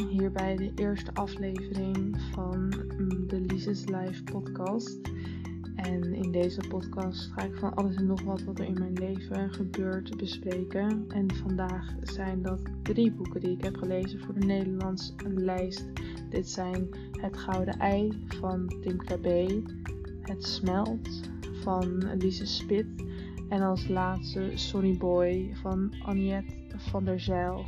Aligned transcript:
hier 0.00 0.32
bij 0.32 0.56
de 0.56 0.72
eerste 0.74 1.14
aflevering 1.14 2.20
van 2.32 2.72
mm, 2.98 3.26
de 3.26 3.40
Lises 3.40 3.84
Life 3.84 4.22
podcast. 4.22 4.98
En 5.76 6.14
in 6.14 6.32
deze 6.32 6.60
podcast 6.68 7.32
ga 7.32 7.42
ik 7.42 7.54
van 7.54 7.74
alles 7.74 7.96
en 7.96 8.06
nog 8.06 8.22
wat 8.22 8.42
wat 8.42 8.58
er 8.58 8.64
in 8.64 8.78
mijn 8.78 8.92
leven 8.92 9.52
gebeurt 9.52 10.16
bespreken. 10.16 11.04
En 11.08 11.34
vandaag 11.34 11.94
zijn 12.02 12.42
dat 12.42 12.60
drie 12.82 13.12
boeken 13.12 13.40
die 13.40 13.50
ik 13.50 13.64
heb 13.64 13.76
gelezen 13.76 14.20
voor 14.20 14.34
de 14.34 14.46
Nederlandse 14.46 15.12
lijst. 15.34 15.86
Dit 16.30 16.48
zijn 16.48 16.88
Het 17.20 17.36
Gouden 17.36 17.78
Ei 17.78 18.24
van 18.26 18.68
Tim 18.80 18.96
Krabbe, 18.96 19.62
Het 20.20 20.44
Smelt 20.44 21.20
van 21.62 22.16
Lise 22.18 22.46
Spit 22.46 22.86
en 23.48 23.62
als 23.62 23.88
laatste 23.88 24.50
Sonny 24.54 24.96
Boy 24.96 25.50
van 25.62 25.94
Aniette 26.04 26.54
van 26.76 27.04
der 27.04 27.20
Zijl. 27.20 27.64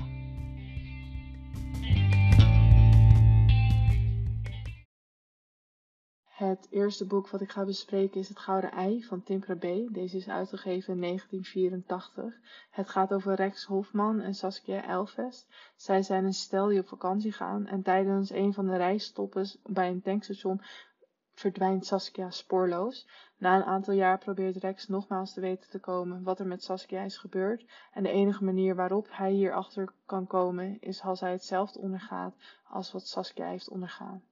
Het 6.38 6.66
eerste 6.70 7.06
boek 7.06 7.28
wat 7.28 7.40
ik 7.40 7.50
ga 7.50 7.64
bespreken 7.64 8.20
is 8.20 8.28
Het 8.28 8.38
Gouden 8.38 8.70
Ei 8.70 9.04
van 9.04 9.22
Tim 9.22 9.40
Krabbe. 9.40 9.88
Deze 9.90 10.16
is 10.16 10.28
uitgegeven 10.28 10.94
in 10.94 11.00
1984. 11.00 12.34
Het 12.70 12.88
gaat 12.88 13.12
over 13.12 13.34
Rex 13.34 13.64
Hofman 13.64 14.20
en 14.20 14.34
Saskia 14.34 14.88
Elvest. 14.88 15.46
Zij 15.76 16.02
zijn 16.02 16.24
een 16.24 16.34
stel 16.34 16.66
die 16.66 16.80
op 16.80 16.88
vakantie 16.88 17.32
gaan 17.32 17.66
en 17.66 17.82
tijdens 17.82 18.30
een 18.30 18.52
van 18.52 18.66
de 18.66 18.76
reisstoppen 18.76 19.46
bij 19.62 19.88
een 19.88 20.02
tankstation 20.02 20.60
verdwijnt 21.34 21.86
Saskia 21.86 22.30
spoorloos. 22.30 23.08
Na 23.36 23.56
een 23.56 23.64
aantal 23.64 23.94
jaar 23.94 24.18
probeert 24.18 24.56
Rex 24.56 24.88
nogmaals 24.88 25.32
te 25.32 25.40
weten 25.40 25.70
te 25.70 25.78
komen 25.78 26.22
wat 26.22 26.40
er 26.40 26.46
met 26.46 26.62
Saskia 26.62 27.02
is 27.02 27.16
gebeurd. 27.16 27.64
En 27.92 28.02
de 28.02 28.10
enige 28.10 28.44
manier 28.44 28.74
waarop 28.74 29.06
hij 29.10 29.32
hierachter 29.32 29.92
kan 30.06 30.26
komen 30.26 30.80
is 30.80 31.02
als 31.02 31.20
hij 31.20 31.32
hetzelfde 31.32 31.78
ondergaat 31.78 32.34
als 32.68 32.92
wat 32.92 33.06
Saskia 33.06 33.48
heeft 33.48 33.68
ondergaan. 33.68 34.22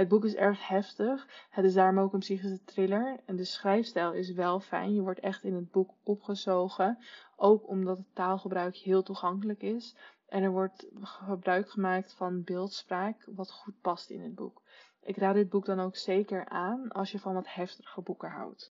Het 0.00 0.08
boek 0.08 0.24
is 0.24 0.34
erg 0.34 0.68
heftig. 0.68 1.46
Het 1.50 1.64
is 1.64 1.74
daarom 1.74 1.98
ook 1.98 2.12
een 2.12 2.18
psychische 2.18 2.64
thriller. 2.64 3.20
En 3.24 3.36
de 3.36 3.44
schrijfstijl 3.44 4.12
is 4.12 4.32
wel 4.32 4.60
fijn. 4.60 4.94
Je 4.94 5.00
wordt 5.00 5.20
echt 5.20 5.44
in 5.44 5.54
het 5.54 5.70
boek 5.70 5.94
opgezogen. 6.02 6.98
Ook 7.36 7.68
omdat 7.68 7.96
het 7.96 8.14
taalgebruik 8.14 8.76
heel 8.76 9.02
toegankelijk 9.02 9.62
is. 9.62 9.96
En 10.28 10.42
er 10.42 10.50
wordt 10.50 10.86
gebruik 11.02 11.70
gemaakt 11.70 12.12
van 12.12 12.44
beeldspraak, 12.44 13.24
wat 13.26 13.50
goed 13.50 13.80
past 13.80 14.10
in 14.10 14.20
het 14.20 14.34
boek. 14.34 14.62
Ik 15.02 15.16
raad 15.16 15.34
dit 15.34 15.48
boek 15.48 15.64
dan 15.64 15.80
ook 15.80 15.96
zeker 15.96 16.48
aan 16.48 16.88
als 16.88 17.12
je 17.12 17.18
van 17.18 17.34
wat 17.34 17.54
heftige 17.54 18.00
boeken 18.00 18.30
houdt. 18.30 18.72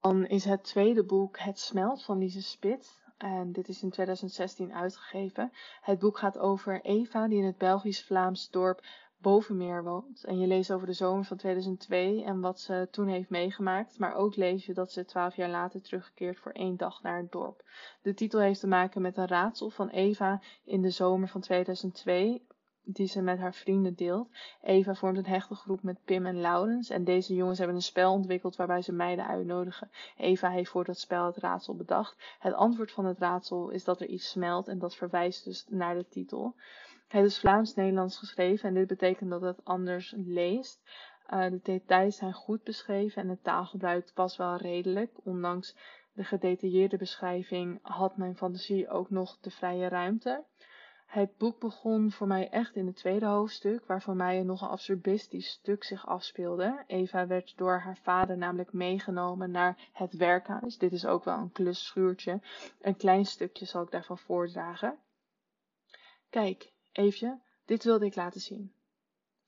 Dan 0.00 0.26
is 0.26 0.44
het 0.44 0.64
tweede 0.64 1.04
boek 1.04 1.38
Het 1.38 1.58
Smelt 1.58 2.04
van 2.04 2.18
Lise 2.18 2.42
Spit. 2.42 3.02
En 3.16 3.52
dit 3.52 3.68
is 3.68 3.82
in 3.82 3.90
2016 3.90 4.74
uitgegeven. 4.74 5.52
Het 5.80 5.98
boek 5.98 6.18
gaat 6.18 6.38
over 6.38 6.80
Eva 6.80 7.28
die 7.28 7.38
in 7.38 7.44
het 7.44 7.58
Belgisch-Vlaams 7.58 8.50
dorp 8.50 8.82
Bovenmeer 9.20 9.84
woont. 9.84 10.24
En 10.24 10.38
je 10.38 10.46
leest 10.46 10.72
over 10.72 10.86
de 10.86 10.92
zomer 10.92 11.24
van 11.24 11.36
2002 11.36 12.24
en 12.24 12.40
wat 12.40 12.60
ze 12.60 12.88
toen 12.90 13.06
heeft 13.06 13.30
meegemaakt. 13.30 13.98
Maar 13.98 14.14
ook 14.14 14.36
lees 14.36 14.66
je 14.66 14.74
dat 14.74 14.92
ze 14.92 15.04
twaalf 15.04 15.36
jaar 15.36 15.50
later 15.50 15.82
terugkeert 15.82 16.38
voor 16.38 16.52
één 16.52 16.76
dag 16.76 17.02
naar 17.02 17.18
het 17.18 17.32
dorp. 17.32 17.64
De 18.02 18.14
titel 18.14 18.40
heeft 18.40 18.60
te 18.60 18.66
maken 18.66 19.02
met 19.02 19.16
een 19.16 19.28
raadsel 19.28 19.70
van 19.70 19.88
Eva 19.88 20.40
in 20.64 20.82
de 20.82 20.90
zomer 20.90 21.28
van 21.28 21.40
2002 21.40 22.42
die 22.92 23.06
ze 23.06 23.22
met 23.22 23.38
haar 23.38 23.54
vrienden 23.54 23.94
deelt. 23.94 24.28
Eva 24.62 24.94
vormt 24.94 25.16
een 25.16 25.26
hechte 25.26 25.54
groep 25.54 25.82
met 25.82 26.04
Pim 26.04 26.26
en 26.26 26.40
Laurens 26.40 26.90
en 26.90 27.04
deze 27.04 27.34
jongens 27.34 27.58
hebben 27.58 27.76
een 27.76 27.82
spel 27.82 28.12
ontwikkeld 28.12 28.56
waarbij 28.56 28.82
ze 28.82 28.92
meiden 28.92 29.26
uitnodigen. 29.26 29.90
Eva 30.16 30.50
heeft 30.50 30.70
voor 30.70 30.84
dat 30.84 30.98
spel 30.98 31.26
het 31.26 31.36
raadsel 31.36 31.76
bedacht. 31.76 32.36
Het 32.38 32.54
antwoord 32.54 32.92
van 32.92 33.04
het 33.04 33.18
raadsel 33.18 33.70
is 33.70 33.84
dat 33.84 34.00
er 34.00 34.06
iets 34.06 34.30
smelt 34.30 34.68
en 34.68 34.78
dat 34.78 34.96
verwijst 34.96 35.44
dus 35.44 35.66
naar 35.68 35.94
de 35.94 36.08
titel. 36.08 36.54
Het 37.08 37.24
is 37.24 37.38
Vlaams-Nederlands 37.38 38.18
geschreven 38.18 38.68
en 38.68 38.74
dit 38.74 38.86
betekent 38.86 39.30
dat 39.30 39.40
het 39.40 39.64
anders 39.64 40.14
leest. 40.16 40.80
Uh, 41.30 41.50
de 41.50 41.60
details 41.62 42.16
zijn 42.16 42.32
goed 42.32 42.62
beschreven 42.62 43.22
en 43.22 43.28
het 43.28 43.44
taalgebruik 43.44 44.10
was 44.14 44.36
wel 44.36 44.56
redelijk. 44.56 45.10
Ondanks 45.24 45.76
de 46.12 46.24
gedetailleerde 46.24 46.96
beschrijving 46.96 47.78
had 47.82 48.16
mijn 48.16 48.36
fantasie 48.36 48.88
ook 48.88 49.10
nog 49.10 49.38
de 49.40 49.50
vrije 49.50 49.88
ruimte. 49.88 50.44
Het 51.10 51.36
boek 51.36 51.60
begon 51.60 52.10
voor 52.10 52.26
mij 52.26 52.50
echt 52.50 52.76
in 52.76 52.86
het 52.86 52.96
tweede 52.96 53.26
hoofdstuk, 53.26 53.86
waar 53.86 54.02
voor 54.02 54.16
mij 54.16 54.40
een 54.40 54.46
nogal 54.46 54.68
absurdistisch 54.68 55.48
stuk 55.48 55.84
zich 55.84 56.06
afspeelde. 56.06 56.84
Eva 56.86 57.26
werd 57.26 57.56
door 57.56 57.78
haar 57.78 57.96
vader 57.96 58.36
namelijk 58.36 58.72
meegenomen 58.72 59.50
naar 59.50 59.88
het 59.92 60.14
werkhuis. 60.14 60.78
Dit 60.78 60.92
is 60.92 61.06
ook 61.06 61.24
wel 61.24 61.38
een 61.38 61.52
klusschuurtje. 61.52 62.40
Een 62.80 62.96
klein 62.96 63.24
stukje 63.24 63.64
zal 63.64 63.82
ik 63.82 63.90
daarvan 63.90 64.18
voordragen. 64.18 64.98
Kijk, 66.28 66.72
Eefje, 66.92 67.40
dit 67.64 67.84
wilde 67.84 68.06
ik 68.06 68.14
laten 68.14 68.40
zien. 68.40 68.72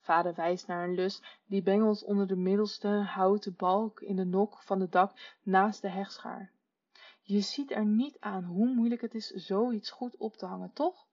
Vader 0.00 0.34
wijst 0.34 0.66
naar 0.66 0.84
een 0.84 0.94
lus 0.94 1.22
die 1.46 1.62
bengelt 1.62 2.04
onder 2.04 2.26
de 2.26 2.36
middelste 2.36 2.88
houten 2.88 3.54
balk 3.56 4.00
in 4.00 4.16
de 4.16 4.24
nok 4.24 4.62
van 4.62 4.80
het 4.80 4.92
dak 4.92 5.36
naast 5.42 5.82
de 5.82 5.90
hegschaar. 5.90 6.50
Je 7.22 7.40
ziet 7.40 7.70
er 7.70 7.84
niet 7.84 8.16
aan 8.20 8.44
hoe 8.44 8.74
moeilijk 8.74 9.00
het 9.00 9.14
is 9.14 9.30
zoiets 9.30 9.90
goed 9.90 10.16
op 10.16 10.36
te 10.36 10.46
hangen, 10.46 10.72
toch? 10.72 11.10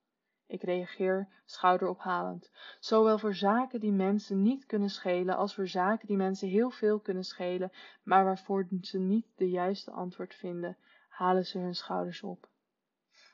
Ik 0.50 0.62
reageer 0.62 1.28
schouderophalend. 1.44 2.50
Zowel 2.80 3.18
voor 3.18 3.34
zaken 3.34 3.80
die 3.80 3.92
mensen 3.92 4.42
niet 4.42 4.66
kunnen 4.66 4.90
schelen, 4.90 5.36
als 5.36 5.54
voor 5.54 5.68
zaken 5.68 6.06
die 6.06 6.16
mensen 6.16 6.48
heel 6.48 6.70
veel 6.70 7.00
kunnen 7.00 7.24
schelen, 7.24 7.72
maar 8.02 8.24
waarvoor 8.24 8.68
ze 8.80 8.98
niet 8.98 9.26
de 9.36 9.50
juiste 9.50 9.90
antwoord 9.90 10.34
vinden, 10.34 10.76
halen 11.08 11.46
ze 11.46 11.58
hun 11.58 11.74
schouders 11.74 12.22
op. 12.22 12.48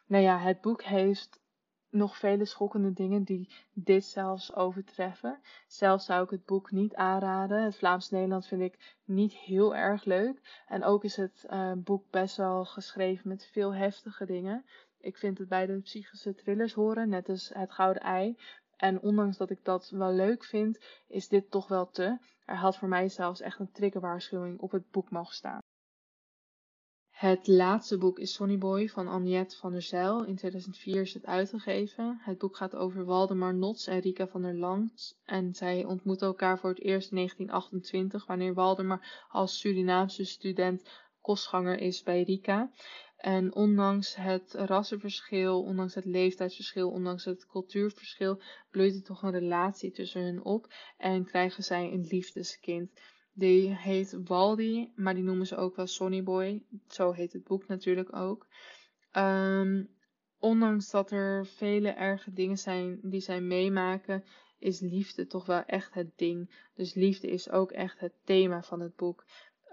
Nou 0.06 0.22
ja, 0.22 0.38
het 0.38 0.60
boek 0.60 0.82
heeft 0.82 1.40
nog 1.90 2.16
vele 2.16 2.44
schokkende 2.44 2.92
dingen 2.92 3.22
die 3.22 3.54
dit 3.72 4.04
zelfs 4.04 4.54
overtreffen. 4.54 5.40
Zelf 5.66 6.02
zou 6.02 6.24
ik 6.24 6.30
het 6.30 6.44
boek 6.44 6.70
niet 6.70 6.94
aanraden. 6.94 7.62
Het 7.62 7.76
Vlaams-Nederland 7.76 8.46
vind 8.46 8.62
ik 8.62 8.96
niet 9.04 9.32
heel 9.32 9.74
erg 9.74 10.04
leuk. 10.04 10.62
En 10.68 10.84
ook 10.84 11.04
is 11.04 11.16
het 11.16 11.46
uh, 11.50 11.72
boek 11.76 12.10
best 12.10 12.36
wel 12.36 12.64
geschreven 12.64 13.28
met 13.28 13.46
veel 13.52 13.74
heftige 13.74 14.24
dingen. 14.24 14.64
Ik 15.06 15.16
vind 15.16 15.38
het 15.38 15.48
bij 15.48 15.66
de 15.66 15.80
psychische 15.80 16.34
thrillers 16.34 16.72
horen, 16.72 17.08
net 17.08 17.28
als 17.28 17.50
Het 17.54 17.72
Gouden 17.72 18.02
Ei. 18.02 18.36
En 18.76 19.00
ondanks 19.00 19.36
dat 19.36 19.50
ik 19.50 19.64
dat 19.64 19.90
wel 19.90 20.12
leuk 20.12 20.44
vind, 20.44 20.78
is 21.06 21.28
dit 21.28 21.50
toch 21.50 21.68
wel 21.68 21.90
te. 21.90 22.18
Er 22.44 22.56
had 22.56 22.76
voor 22.76 22.88
mij 22.88 23.08
zelfs 23.08 23.40
echt 23.40 23.58
een 23.58 23.72
triggerwaarschuwing 23.72 24.60
op 24.60 24.70
het 24.70 24.90
boek 24.90 25.10
mogen 25.10 25.34
staan. 25.34 25.58
Het 27.10 27.46
laatste 27.46 27.98
boek 27.98 28.18
is 28.18 28.34
Sonny 28.34 28.58
Boy 28.58 28.88
van 28.88 29.08
Aniette 29.08 29.56
van 29.56 29.72
der 29.72 29.82
Zijl. 29.82 30.24
In 30.24 30.36
2004 30.36 31.00
is 31.00 31.14
het 31.14 31.26
uitgegeven. 31.26 32.18
Het 32.20 32.38
boek 32.38 32.56
gaat 32.56 32.74
over 32.74 33.04
Waldemar 33.04 33.54
Nots 33.54 33.86
en 33.86 34.00
Rika 34.00 34.26
van 34.26 34.42
der 34.42 34.54
Langs. 34.54 35.14
En 35.24 35.54
zij 35.54 35.84
ontmoeten 35.84 36.26
elkaar 36.26 36.58
voor 36.58 36.70
het 36.70 36.80
eerst 36.80 37.10
in 37.10 37.16
1928, 37.16 38.26
wanneer 38.26 38.54
Waldemar 38.54 39.26
als 39.28 39.58
Surinaamse 39.58 40.24
student 40.24 40.88
kostganger 41.20 41.78
is 41.78 42.02
bij 42.02 42.22
Rika. 42.22 42.70
En 43.16 43.54
ondanks 43.54 44.14
het 44.14 44.52
rassenverschil, 44.54 45.62
ondanks 45.62 45.94
het 45.94 46.04
leeftijdsverschil, 46.04 46.90
ondanks 46.90 47.24
het 47.24 47.46
cultuurverschil, 47.46 48.42
bloeit 48.70 48.94
er 48.94 49.02
toch 49.02 49.22
een 49.22 49.30
relatie 49.30 49.90
tussen 49.90 50.22
hen 50.22 50.44
op 50.44 50.74
en 50.96 51.24
krijgen 51.24 51.64
zij 51.64 51.92
een 51.92 52.06
liefdeskind. 52.10 52.90
Die 53.32 53.74
heet 53.74 54.18
Waldi, 54.24 54.92
maar 54.94 55.14
die 55.14 55.22
noemen 55.22 55.46
ze 55.46 55.56
ook 55.56 55.76
wel 55.76 55.86
Sonny 55.86 56.22
Boy. 56.22 56.62
Zo 56.88 57.12
heet 57.12 57.32
het 57.32 57.44
boek 57.44 57.66
natuurlijk 57.66 58.16
ook. 58.16 58.46
Um, 59.12 59.88
ondanks 60.38 60.90
dat 60.90 61.10
er 61.10 61.46
vele 61.46 61.88
erge 61.88 62.32
dingen 62.32 62.58
zijn 62.58 62.98
die 63.02 63.20
zij 63.20 63.40
meemaken, 63.40 64.24
is 64.58 64.80
liefde 64.80 65.26
toch 65.26 65.46
wel 65.46 65.64
echt 65.64 65.94
het 65.94 66.18
ding. 66.18 66.68
Dus 66.74 66.94
liefde 66.94 67.28
is 67.28 67.50
ook 67.50 67.70
echt 67.72 68.00
het 68.00 68.12
thema 68.24 68.62
van 68.62 68.80
het 68.80 68.96
boek. 68.96 69.24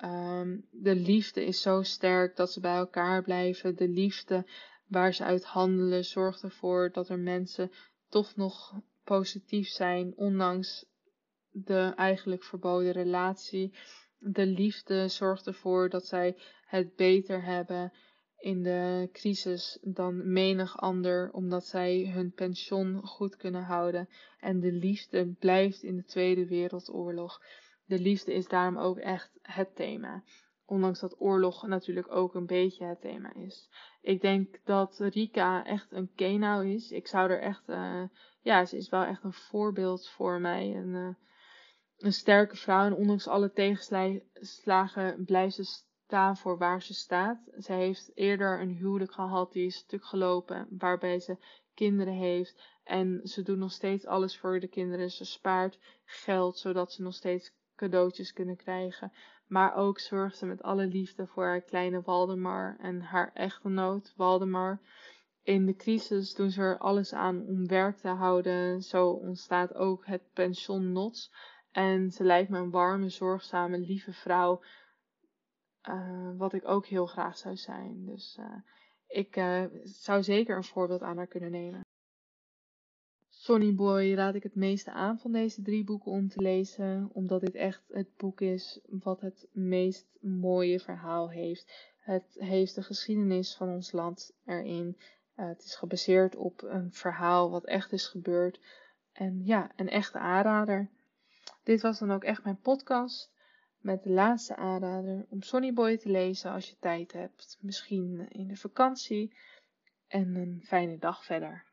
Um, 0.02 0.68
de 0.72 0.96
liefde 0.96 1.46
is 1.46 1.62
zo 1.62 1.82
sterk 1.82 2.36
dat 2.36 2.52
ze 2.52 2.60
bij 2.60 2.76
elkaar 2.76 3.24
blijven. 3.24 3.76
De 3.76 3.88
liefde 3.88 4.46
waar 4.88 5.14
ze 5.14 5.24
uit 5.24 5.44
handelen 5.44 6.06
zorgt 6.06 6.44
ervoor 6.44 6.92
dat 6.92 7.10
er 7.10 7.20
mensen 7.20 7.72
toch 8.10 8.36
nog 8.36 8.82
positief 9.04 9.68
zijn, 9.68 10.14
ondanks 10.16 10.86
de 11.52 11.94
eigenlijk 11.96 12.44
verboden 12.44 12.92
relatie. 12.92 13.74
De 14.18 14.46
liefde 14.46 15.08
zorgt 15.08 15.48
ervoor 15.48 15.90
dat 15.90 16.06
zij 16.06 16.38
het 16.66 16.96
beter 16.96 17.44
hebben 17.44 17.92
in 18.38 18.64
de 18.64 19.10
crisis 19.12 19.78
dan 19.82 20.32
menig 20.32 20.78
ander, 20.78 21.32
omdat 21.32 21.66
zij 21.66 22.12
hun 22.14 22.32
pensioen 22.34 23.08
goed 23.08 23.36
kunnen 23.36 23.64
houden. 23.64 24.10
En 24.40 24.60
de 24.60 24.72
liefde 24.72 25.26
blijft 25.40 25.84
in 25.84 25.96
de 25.96 26.04
Tweede 26.04 26.48
Wereldoorlog. 26.48 27.42
De 27.86 28.00
liefde 28.00 28.34
is 28.34 28.48
daarom 28.48 28.78
ook 28.78 28.98
echt 28.98 29.32
het 29.42 29.76
thema. 29.76 30.24
Ondanks 30.66 31.00
dat 31.00 31.22
oorlog 31.22 31.68
natuurlijk 31.68 32.12
ook 32.12 32.36
een 32.36 32.46
beetje 32.46 32.86
het 32.86 33.02
thema 33.02 33.34
is. 33.34 33.70
Ik 34.02 34.22
denk 34.22 34.60
dat 34.64 35.00
Rika 35.00 35.66
echt 35.66 35.92
een 35.92 36.12
kenau 36.16 36.70
is. 36.70 36.92
Ik 36.92 37.08
zou 37.08 37.30
er 37.30 37.42
echt, 37.42 37.70
uh, 37.70 38.04
ja, 38.42 38.66
ze 38.66 38.78
is 38.78 38.90
wel 38.90 39.04
echt 39.04 39.24
een 39.24 39.34
voorbeeld 39.34 40.10
voor 40.10 40.42
mij. 40.42 40.76
Een, 40.76 40.94
uh, 40.94 41.16
een 41.98 42.14
sterke 42.14 42.56
vrouw 42.56 42.86
en 42.86 42.94
ondanks 42.94 43.28
alle 43.28 43.52
tegenslagen 43.52 45.26
blijft 45.26 45.56
ze 45.56 45.64
staan 45.64 46.38
voor 46.38 46.58
waar 46.58 46.82
ze 46.82 46.94
staat. 46.94 47.40
Zij 47.56 47.78
heeft 47.78 48.12
eerder 48.14 48.62
een 48.62 48.76
huwelijk 48.76 49.12
gehad 49.12 49.52
die 49.52 49.66
is 49.66 49.76
stuk 49.76 50.06
gelopen, 50.06 50.68
waarbij 50.70 51.20
ze 51.20 51.38
kinderen 51.74 52.14
heeft. 52.14 52.62
En 52.84 53.22
ze 53.24 53.44
doet 53.44 53.58
nog 53.58 53.72
steeds 53.72 54.06
alles 54.06 54.38
voor 54.38 54.60
de 54.60 54.68
kinderen. 54.68 55.12
Ze 55.12 55.26
spaart 55.26 55.80
geld 56.06 56.58
zodat 56.58 56.94
ze 56.94 57.02
nog 57.02 57.14
steeds 57.14 57.52
cadeautjes 57.84 58.34
kunnen 58.34 58.56
krijgen. 58.56 59.12
Maar 59.48 59.76
ook 59.76 60.00
zorgt 60.00 60.38
ze 60.38 60.46
met 60.46 60.62
alle 60.62 60.86
liefde 60.86 61.28
voor 61.28 61.44
haar 61.44 61.62
kleine 61.62 62.02
Waldemar 62.02 62.78
en 62.80 63.02
haar 63.02 63.32
echtgenoot 63.34 64.14
Waldemar. 64.16 64.80
In 65.44 65.66
de 65.66 65.76
crisis 65.76 66.36
doen 66.36 66.50
ze 66.50 66.62
er 66.62 66.78
alles 66.78 67.14
aan 67.14 67.46
om 67.48 67.68
werk 67.68 67.98
te 67.98 68.08
houden. 68.08 68.82
Zo 68.82 69.10
ontstaat 69.10 69.74
ook 69.74 70.06
het 70.06 70.24
pension 70.34 70.92
Nots. 70.92 71.32
En 71.72 72.12
ze 72.12 72.24
lijkt 72.24 72.50
me 72.50 72.58
een 72.58 72.72
warme, 72.72 73.10
zorgzame, 73.10 73.78
lieve 73.78 74.14
vrouw. 74.14 74.64
Uh, 75.90 76.38
wat 76.38 76.54
ik 76.54 76.68
ook 76.68 76.86
heel 76.86 77.06
graag 77.06 77.38
zou 77.38 77.56
zijn. 77.56 78.06
Dus 78.06 78.38
uh, 78.40 78.56
ik 79.08 79.36
uh, 79.36 79.64
zou 79.84 80.24
zeker 80.24 80.56
een 80.56 80.64
voorbeeld 80.64 81.02
aan 81.02 81.18
haar 81.18 81.28
kunnen 81.28 81.52
nemen. 81.52 81.83
Sonny 83.44 83.76
Boy 83.76 84.14
raad 84.14 84.36
ik 84.36 84.44
het 84.44 84.56
meeste 84.56 84.92
aan 84.92 85.20
van 85.20 85.32
deze 85.32 85.62
drie 85.62 85.84
boeken 85.84 86.12
om 86.12 86.30
te 86.30 86.42
lezen, 86.42 87.10
omdat 87.14 87.42
dit 87.42 87.56
echt 87.56 87.84
het 87.92 88.18
boek 88.18 88.42
is 88.42 88.80
wat 88.86 89.22
het 89.22 89.48
meest 89.52 90.06
mooie 90.22 90.80
verhaal 90.80 91.30
heeft. 91.30 91.92
Het 92.00 92.36
heeft 92.40 92.76
de 92.76 92.84
geschiedenis 92.84 93.56
van 93.56 93.70
ons 93.70 93.92
land 93.92 94.34
erin. 94.46 94.98
Uh, 95.36 95.48
het 95.48 95.64
is 95.64 95.76
gebaseerd 95.76 96.36
op 96.36 96.62
een 96.62 96.94
verhaal 96.94 97.50
wat 97.50 97.66
echt 97.66 97.92
is 97.92 98.08
gebeurd. 98.08 98.60
En 99.14 99.46
ja, 99.46 99.72
een 99.76 99.90
echte 99.90 100.18
aanrader. 100.18 100.90
Dit 101.64 101.82
was 101.82 102.00
dan 102.00 102.12
ook 102.12 102.24
echt 102.24 102.44
mijn 102.44 102.60
podcast 102.60 103.32
met 103.80 104.04
de 104.04 104.10
laatste 104.10 104.56
aanrader 104.56 105.26
om 105.30 105.42
Sonny 105.42 105.74
Boy 105.74 105.98
te 105.98 106.10
lezen 106.10 106.52
als 106.52 106.70
je 106.70 106.76
tijd 106.80 107.14
hebt. 107.14 107.58
Misschien 107.62 108.30
in 108.30 108.48
de 108.48 108.58
vakantie. 108.58 109.34
En 110.08 110.36
een 110.36 110.62
fijne 110.66 110.98
dag 110.98 111.26
verder. 111.26 111.66